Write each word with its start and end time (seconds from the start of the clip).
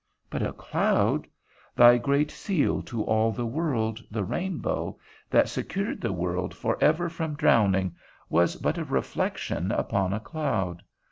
But 0.31 0.41
a 0.41 0.51
cloud? 0.51 1.27
Thy 1.75 1.99
great 1.99 2.31
seal 2.31 2.81
to 2.81 3.03
all 3.03 3.31
the 3.31 3.45
world, 3.45 4.03
the 4.09 4.23
rainbow, 4.23 4.97
that 5.29 5.47
secured 5.47 6.01
the 6.01 6.11
world 6.11 6.55
for 6.55 6.75
ever 6.83 7.07
from 7.07 7.35
drowning, 7.35 7.95
was 8.27 8.55
but 8.55 8.79
a 8.79 8.83
reflection 8.83 9.71
upon 9.71 10.11
a 10.11 10.19
cloud. 10.19 10.81